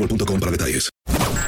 [0.00, 0.90] boostmobile.com para detalles.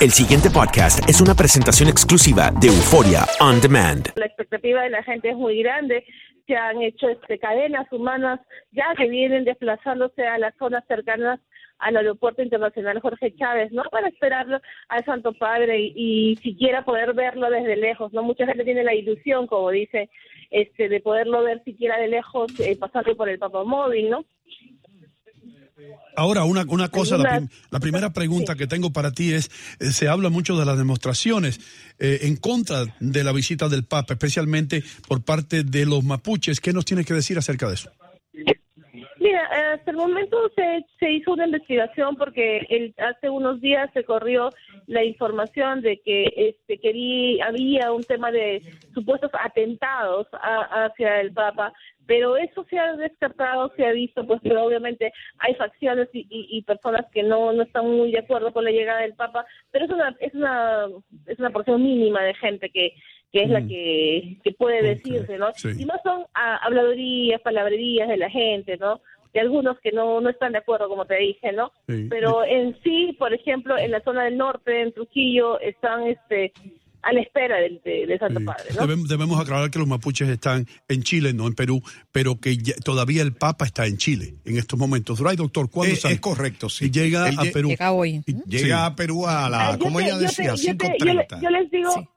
[0.00, 4.08] El siguiente podcast es una presentación exclusiva de Euforia On Demand.
[4.16, 6.04] La expectativa de la gente es muy grande.
[6.46, 8.40] Se han hecho este, cadenas humanas
[8.72, 11.40] ya que vienen desplazándose a las zonas cercanas
[11.78, 13.82] al aeropuerto internacional Jorge Chávez, ¿no?
[13.90, 18.22] Para esperarlo al Santo Padre y, siquiera poder verlo desde lejos, ¿no?
[18.22, 20.08] Mucha gente tiene la ilusión, como dice,
[20.50, 24.24] este, de poderlo ver siquiera de lejos, eh, pasando por el papamóvil, ¿no?
[26.14, 30.28] Ahora, una, una cosa, la, primera pregunta que tengo para ti es, eh, se habla
[30.28, 31.58] mucho de las demostraciones
[31.98, 36.60] eh, en contra de la visita del Papa, especialmente por parte de los mapuches.
[36.60, 37.90] ¿Qué nos tienes que decir acerca de eso?
[39.22, 44.02] Mira, hasta el momento se, se hizo una investigación porque el, hace unos días se
[44.02, 44.50] corrió
[44.88, 48.60] la información de que este quería, había un tema de
[48.92, 51.72] supuestos atentados hacia el Papa
[52.06, 57.06] pero eso se ha descartado, se ha visto, pues que obviamente hay facciones y, personas
[57.12, 60.16] que no, no están muy de acuerdo con la llegada del Papa, pero es una,
[60.20, 60.88] es una,
[61.26, 62.94] es una porción mínima de gente que,
[63.32, 63.68] que es la mm.
[63.68, 65.48] que, que puede decirse, ¿no?
[65.78, 69.00] Y no son habladurías, palabrerías de la gente, ¿no?
[69.32, 71.72] de algunos que no, no están de acuerdo, como te dije, ¿no?
[71.86, 76.52] Pero en sí, por ejemplo, en la zona del norte, en Trujillo, están este
[77.02, 78.64] a la espera del, de, Santo Padre.
[79.08, 81.82] Debemos, aclarar que los mapuches están en Chile, no en Perú,
[82.12, 85.18] pero que todavía el Papa está en Chile en estos momentos.
[85.18, 86.90] Right, doctor, ¿cuándo es, es correcto, sí.
[86.90, 87.70] llega a Perú.
[87.70, 88.22] Llega hoy.
[88.46, 91.42] llega a Perú a la, ah, como ella decía, 5.30.
[91.42, 92.08] Yo, les digo...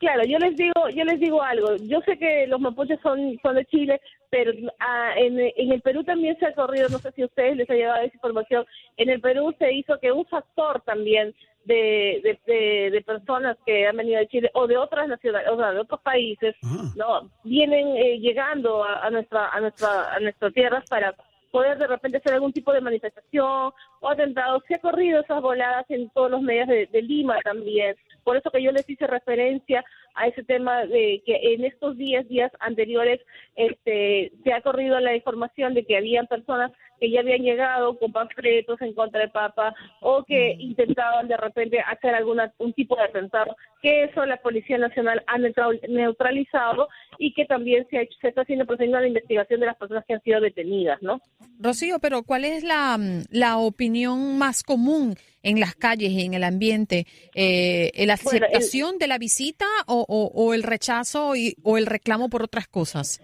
[0.00, 1.76] Claro, yo les digo, yo les digo algo.
[1.76, 4.00] Yo sé que los mapuches son, son de Chile,
[4.30, 7.54] pero ah, en, en, el Perú también se ha corrido, no sé si a ustedes
[7.58, 8.64] les ha llegado esa información,
[8.96, 11.34] en el Perú se hizo que un factor también
[11.66, 15.72] de, de, de, personas que han venido de Chile o de otras naciones, o sea,
[15.72, 16.56] de otros países,
[16.96, 21.14] no vienen eh, llegando a, a, nuestra a nuestra a nuestras tierras para
[21.50, 24.62] poder de repente hacer algún tipo de manifestación o atentados.
[24.66, 27.96] Se ha corrido esas voladas en todos los medios de, de Lima también.
[28.24, 29.84] Por eso que yo les hice referencia
[30.14, 33.20] a ese tema de que en estos días, días anteriores,
[33.56, 38.12] este, se ha corrido la información de que habían personas que ya habían llegado con
[38.12, 40.60] panfletos en contra del Papa o que mm.
[40.60, 45.38] intentaban de repente hacer alguna un tipo de atentado, que eso la Policía Nacional ha
[45.38, 46.88] neutralizado
[47.18, 50.04] y que también se, ha hecho, se está haciendo procedimiento de investigación de las personas
[50.06, 51.20] que han sido detenidas, ¿no?
[51.58, 52.98] Rocío, pero ¿cuál es la,
[53.30, 57.06] la opinión más común en las calles y en el ambiente?
[57.34, 62.42] Eh, ¿La aceptación de la visita o, o, el rechazo y, o el reclamo por
[62.42, 63.20] otras cosas?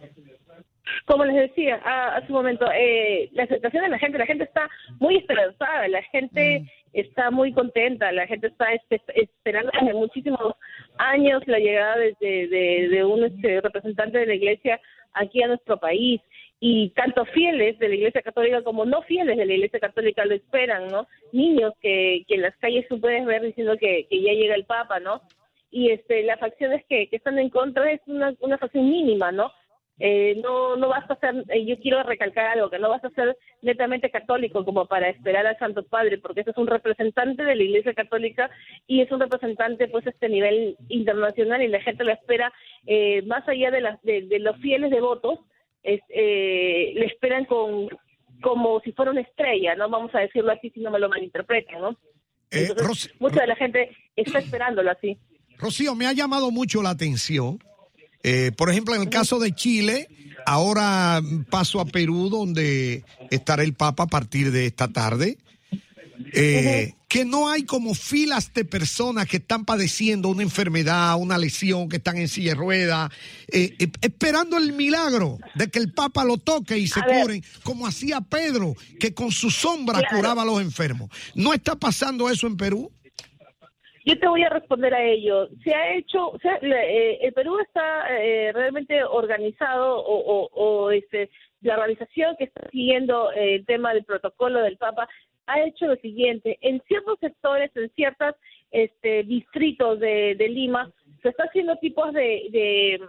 [1.04, 4.68] como les decía hace un momento, eh, la aceptación de la gente, la gente está
[4.98, 6.66] muy esperanzada, la gente mm.
[6.92, 8.66] está muy contenta, la gente está
[9.14, 10.54] esperando desde muchísimos
[10.98, 14.80] años la llegada de, de, un este, representante de la iglesia
[15.12, 16.20] aquí a nuestro país
[16.60, 20.34] y tanto fieles de la Iglesia Católica como no fieles de la Iglesia Católica lo
[20.34, 21.06] esperan, ¿no?
[21.32, 24.64] Niños que, que en las calles tú puedes ver diciendo que, que ya llega el
[24.64, 25.20] Papa, ¿no?
[25.70, 29.50] Y este, las facciones que, que están en contra es una, una facción mínima, ¿no?
[29.98, 33.10] Eh, no no vas a ser, eh, yo quiero recalcar algo, que no vas a
[33.10, 37.54] ser netamente católico como para esperar al Santo Padre, porque ese es un representante de
[37.54, 38.50] la Iglesia Católica
[38.86, 42.52] y es un representante pues este nivel internacional y la gente lo espera
[42.84, 45.38] eh, más allá de, las, de, los fieles devotos,
[45.82, 47.88] es, eh, le esperan con
[48.42, 51.80] como si fuera una estrella, no vamos a decirlo así si no me lo malinterpreten,
[51.80, 51.96] ¿no?
[53.18, 55.18] mucha de la gente está esperándolo así.
[55.58, 57.58] Rocío, me ha llamado mucho la atención
[58.28, 60.08] eh, por ejemplo, en el caso de Chile,
[60.46, 65.38] ahora paso a Perú, donde estará el Papa a partir de esta tarde.
[66.32, 71.88] Eh, que no hay como filas de personas que están padeciendo una enfermedad, una lesión,
[71.88, 73.12] que están en silla de ruedas,
[73.46, 78.22] eh, esperando el milagro de que el Papa lo toque y se curen, como hacía
[78.22, 81.10] Pedro, que con su sombra curaba a los enfermos.
[81.36, 82.90] ¿No está pasando eso en Perú?
[84.06, 85.48] Yo te voy a responder a ello.
[85.64, 91.28] Se ha hecho, o sea, eh, el Perú está eh, realmente organizado o, o, este,
[91.60, 95.08] la organización que está siguiendo eh, el tema del protocolo del Papa
[95.46, 96.56] ha hecho lo siguiente.
[96.60, 98.36] En ciertos sectores, en ciertos
[98.70, 100.88] este, distritos de, Lima,
[101.22, 103.00] se está haciendo tipos de,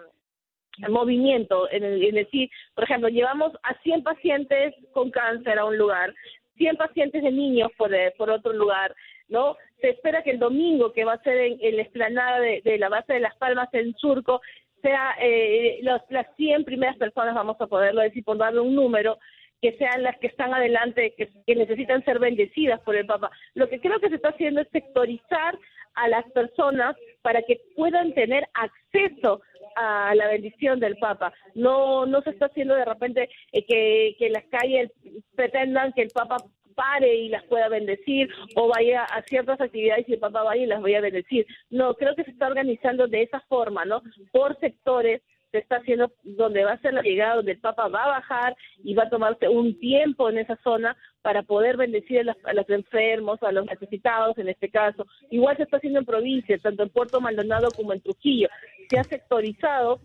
[0.80, 5.66] mm, movimiento, en el, en decir, por ejemplo, llevamos a 100 pacientes con cáncer a
[5.66, 6.12] un lugar,
[6.56, 8.96] 100 pacientes de niños por, por otro lugar,
[9.30, 9.56] ¿no?
[9.82, 13.14] Se espera que el domingo, que va a ser en, la explanada de, la base
[13.14, 14.42] de Las Palmas en Surco,
[14.82, 19.18] sea eh, las 100 primeras personas, vamos a poderlo decir, por darle un número,
[19.62, 23.32] que sean las que están adelante, que, que, necesitan ser bendecidas por el Papa.
[23.56, 25.58] Lo que creo que se está haciendo es sectorizar
[25.96, 29.42] a las personas para que puedan tener acceso
[29.76, 31.34] a la bendición del Papa.
[31.56, 34.92] No no se está haciendo de repente eh, que, que las calles
[35.36, 36.38] pretendan que el Papa
[36.78, 40.68] pare y las pueda bendecir o vaya a ciertas actividades y el papá vaya y
[40.68, 41.46] las vaya a bendecir.
[41.72, 44.04] No, creo que se está organizando de esa forma, ¿no?
[44.32, 45.22] Por sectores
[45.52, 48.56] se está haciendo donde va a ser la llegada, donde el Papa va a bajar
[48.84, 53.42] y va a tomarse un tiempo en esa zona para poder bendecir a los, enfermos,
[53.42, 55.06] a los necesitados en este caso.
[55.30, 58.50] Igual se está haciendo en provincias, tanto en Puerto Maldonado como en Trujillo.
[58.90, 60.02] Se ha sectorizado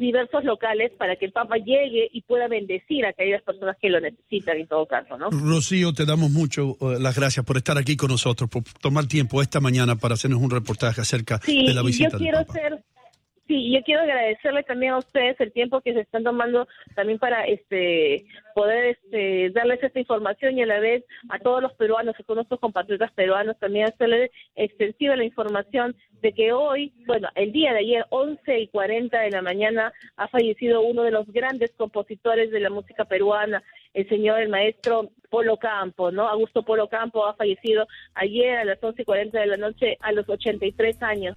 [0.00, 4.00] diversos locales para que el Papa llegue y pueda bendecir a aquellas personas que lo
[4.00, 5.30] necesitan en todo caso, ¿no?
[5.30, 9.42] Rocío, te damos mucho eh, las gracias por estar aquí con nosotros, por tomar tiempo
[9.42, 12.12] esta mañana para hacernos un reportaje acerca de la visita.
[12.12, 12.82] Yo quiero ser
[13.50, 17.46] Sí, yo quiero agradecerle también a ustedes el tiempo que se están tomando también para
[17.46, 18.24] este
[18.54, 22.36] poder este, darles esta información y a la vez a todos los peruanos, a todos
[22.36, 27.80] nuestros compatriotas peruanos también hacerles extensiva la información de que hoy, bueno, el día de
[27.80, 32.60] ayer, 11 y 40 de la mañana, ha fallecido uno de los grandes compositores de
[32.60, 33.64] la música peruana,
[33.94, 36.28] el señor, el maestro Polo Campo, ¿no?
[36.28, 40.12] Augusto Polo Campo ha fallecido ayer a las 11 y 40 de la noche a
[40.12, 41.36] los 83 años.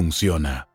[0.01, 0.70] funciona.